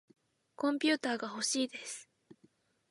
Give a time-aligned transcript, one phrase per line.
[0.55, 2.09] コンピューターがほしいです。